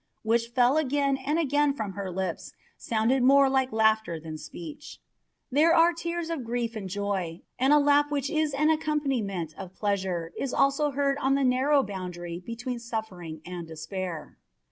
[0.23, 4.97] which fell again and again from her lips sounded more like laughter than speech.
[5.51, 9.53] There are tears of grief and of joy, and the laugh which is an accompaniment
[9.59, 14.39] of pleasure is also heard on the narrow boundary between suffering and despair.